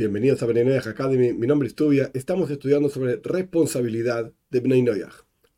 [0.00, 2.10] Bienvenidos a Bnei Noyaj Academy, mi nombre es Tubia.
[2.14, 4.82] Estamos estudiando sobre responsabilidad de Bnei.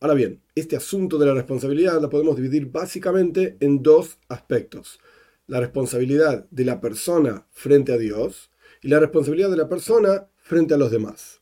[0.00, 4.98] Ahora bien, este asunto de la responsabilidad la podemos dividir básicamente en dos aspectos.
[5.46, 8.50] La responsabilidad de la persona frente a Dios
[8.82, 11.40] y la responsabilidad de la persona frente a los demás.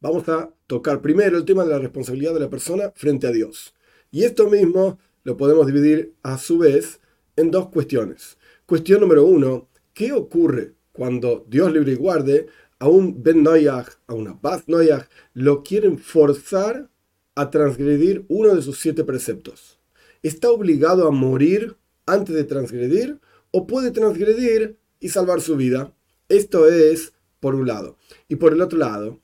[0.00, 3.74] Vamos a tocar primero el tema de la responsabilidad de la persona frente a Dios.
[4.10, 6.98] Y esto mismo lo podemos dividir a su vez
[7.36, 8.38] en dos cuestiones.
[8.64, 12.46] Cuestión número uno, ¿qué ocurre cuando Dios libre y guarde,
[12.78, 16.90] a un Ben Noyach, a una Baz Noyach, lo quieren forzar
[17.34, 19.78] a transgredir uno de sus siete preceptos.
[20.22, 21.76] ¿Está obligado a morir
[22.06, 25.94] antes de transgredir o puede transgredir y salvar su vida?
[26.28, 27.96] Esto es por un lado.
[28.28, 29.20] Y por el otro lado,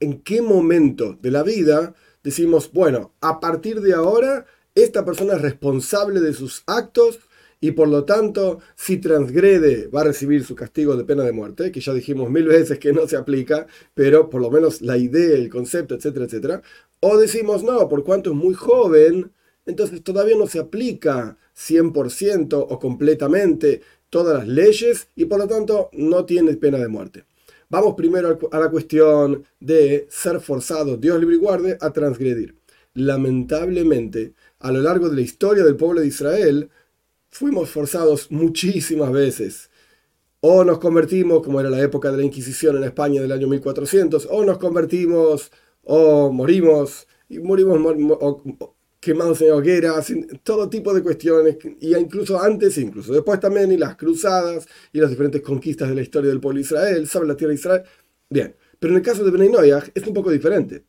[0.00, 5.42] ¿en qué momento de la vida decimos, bueno, a partir de ahora, esta persona es
[5.42, 7.20] responsable de sus actos
[7.60, 11.70] y por lo tanto, si transgrede, va a recibir su castigo de pena de muerte,
[11.70, 15.36] que ya dijimos mil veces que no se aplica, pero por lo menos la idea,
[15.36, 16.62] el concepto, etcétera, etcétera.
[17.00, 19.32] O decimos, no, por cuanto es muy joven,
[19.66, 25.90] entonces todavía no se aplica 100% o completamente todas las leyes y por lo tanto
[25.92, 27.24] no tiene pena de muerte.
[27.68, 32.56] Vamos primero a la cuestión de ser forzado, Dios libre y guarde, a transgredir.
[32.94, 36.70] Lamentablemente, a lo largo de la historia del pueblo de Israel,
[37.30, 39.70] fuimos forzados muchísimas veces.
[40.40, 44.28] O nos convertimos, como era la época de la Inquisición en España del año 1400,
[44.30, 45.50] o nos convertimos,
[45.82, 47.78] o morimos, y morimos
[49.00, 53.96] quemados en hogueras, todo tipo de cuestiones, y incluso antes, incluso después también, y las
[53.96, 57.50] cruzadas, y las diferentes conquistas de la historia del pueblo de Israel, sobre la tierra
[57.50, 57.82] de Israel.
[58.28, 60.84] Bien, pero en el caso de Benay es un poco diferente.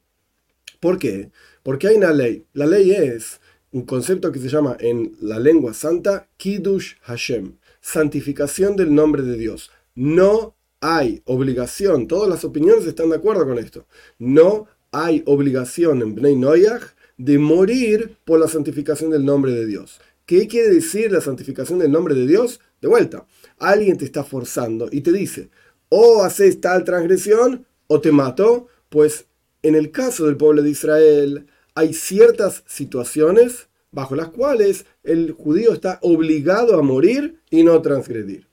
[0.80, 1.31] ¿Por qué?
[1.62, 2.45] Porque hay una ley.
[2.53, 3.39] La ley es
[3.72, 9.38] un concepto que se llama en la lengua santa Kiddush Hashem, santificación del nombre de
[9.38, 9.72] Dios.
[9.96, 13.86] No hay obligación, todas las opiniones están de acuerdo con esto.
[14.20, 16.84] No hay obligación en Bnei Noyach
[17.18, 20.02] de morir por la santificación del nombre de Dios.
[20.26, 22.60] ¿Qué quiere decir la santificación del nombre de Dios?
[22.81, 23.26] De vuelta,
[23.60, 25.50] alguien te está forzando y te dice,
[25.90, 29.26] o haces tal transgresión o te mato, pues
[29.62, 31.46] en el caso del pueblo de Israel,
[31.76, 38.48] hay ciertas situaciones bajo las cuales el judío está obligado a morir y no transgredir.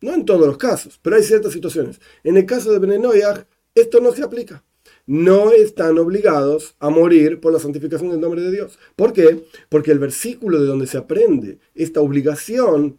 [0.00, 2.00] No en todos los casos, pero hay ciertas situaciones.
[2.24, 4.64] En el caso de Benenoyah, esto no se aplica.
[5.06, 8.78] No están obligados a morir por la santificación del nombre de Dios.
[8.96, 9.44] ¿Por qué?
[9.68, 12.98] Porque el versículo de donde se aprende esta obligación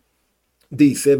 [0.69, 1.17] dice,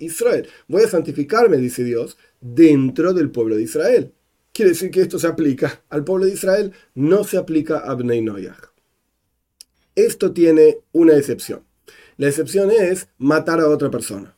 [0.00, 0.48] Israel.
[0.68, 4.12] Voy a santificarme, dice Dios, dentro del pueblo de Israel.
[4.52, 8.20] Quiere decir que esto se aplica al pueblo de Israel, no se aplica a Bnei
[8.20, 8.72] Noyach.
[9.94, 11.64] Esto tiene una excepción.
[12.18, 14.36] La excepción es matar a otra persona.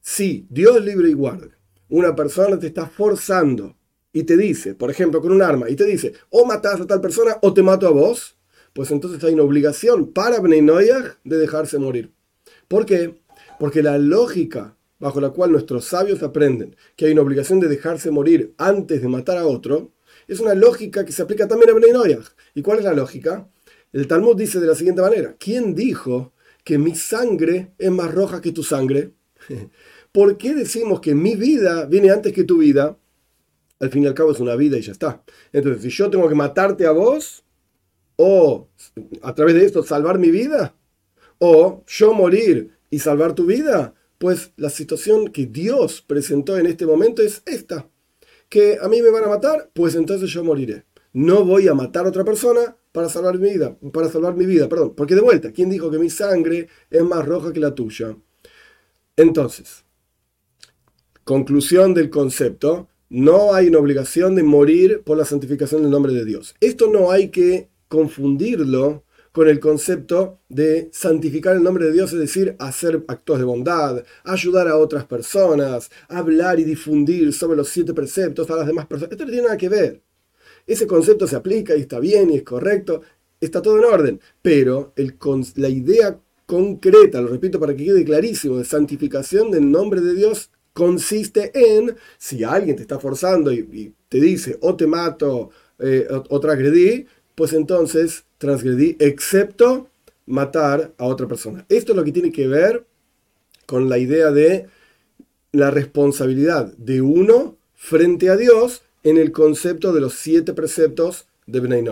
[0.00, 1.52] Si Dios libre y guarde,
[1.88, 3.76] una persona te está forzando
[4.12, 7.00] y te dice, por ejemplo, con un arma, y te dice, o matas a tal
[7.00, 8.36] persona o te mato a vos,
[8.72, 12.12] pues entonces hay una obligación para Bnei Noyach de dejarse morir.
[12.66, 13.22] ¿Por qué?
[13.60, 18.10] Porque la lógica bajo la cual nuestros sabios aprenden que hay una obligación de dejarse
[18.10, 19.92] morir antes de matar a otro,
[20.26, 22.18] es una lógica que se aplica también a Bnei
[22.54, 23.46] ¿Y cuál es la lógica?
[23.92, 26.32] El Talmud dice de la siguiente manera, ¿quién dijo
[26.64, 29.10] que mi sangre es más roja que tu sangre?
[30.12, 32.96] ¿Por qué decimos que mi vida viene antes que tu vida?
[33.80, 35.22] Al fin y al cabo es una vida y ya está.
[35.52, 37.44] Entonces, si yo tengo que matarte a vos,
[38.16, 38.68] o
[39.20, 40.74] a través de esto salvar mi vida,
[41.40, 43.92] o yo morir y salvar tu vida,
[44.24, 47.90] pues la situación que Dios presentó en este momento es esta.
[48.48, 50.86] Que a mí me van a matar, pues entonces yo moriré.
[51.12, 54.66] No voy a matar a otra persona para salvar mi vida, para salvar mi vida,
[54.66, 54.94] perdón.
[54.96, 58.16] Porque de vuelta, ¿quién dijo que mi sangre es más roja que la tuya?
[59.14, 59.84] Entonces,
[61.24, 66.24] conclusión del concepto, no hay una obligación de morir por la santificación del nombre de
[66.24, 66.54] Dios.
[66.60, 69.03] Esto no hay que confundirlo
[69.34, 74.04] con el concepto de santificar el nombre de Dios, es decir, hacer actos de bondad,
[74.22, 79.10] ayudar a otras personas, hablar y difundir sobre los siete preceptos a las demás personas.
[79.10, 80.00] Esto no tiene nada que ver.
[80.68, 83.00] Ese concepto se aplica y está bien y es correcto,
[83.40, 84.94] está todo en orden, pero
[85.56, 86.16] la idea
[86.46, 91.96] concreta, lo repito para que quede clarísimo, de santificación del nombre de Dios consiste en,
[92.18, 95.50] si alguien te está forzando y, te dice o te mato
[95.80, 99.88] eh, o, o transgredí, pues entonces transgredí, excepto
[100.26, 101.64] matar a otra persona.
[101.68, 102.84] Esto es lo que tiene que ver
[103.66, 104.66] con la idea de
[105.52, 111.60] la responsabilidad de uno frente a Dios en el concepto de los siete preceptos de
[111.60, 111.84] Bnei.